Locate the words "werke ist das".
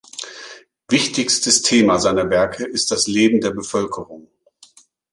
2.31-3.05